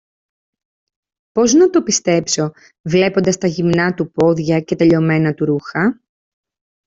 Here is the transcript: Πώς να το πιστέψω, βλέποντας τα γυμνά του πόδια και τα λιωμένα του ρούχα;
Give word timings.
Πώς 1.31 1.53
να 1.53 1.69
το 1.69 1.83
πιστέψω, 1.83 2.51
βλέποντας 2.81 3.37
τα 3.37 3.47
γυμνά 3.47 3.93
του 3.93 4.11
πόδια 4.11 4.59
και 4.59 4.75
τα 4.75 4.85
λιωμένα 4.85 5.33
του 5.33 5.45
ρούχα; 5.45 6.01